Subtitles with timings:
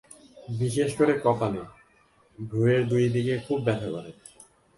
[0.59, 1.61] বিশেষ করে কপালে,
[2.39, 4.11] ভ্রুয়ের দুই দিকে খুব ব্যথা করে।